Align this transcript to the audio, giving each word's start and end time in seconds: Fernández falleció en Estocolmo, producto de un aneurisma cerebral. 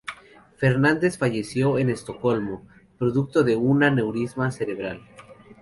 Fernández 0.55 1.19
falleció 1.19 1.77
en 1.77 1.91
Estocolmo, 1.91 2.67
producto 2.97 3.43
de 3.43 3.55
un 3.55 3.83
aneurisma 3.83 4.49
cerebral. 4.49 4.99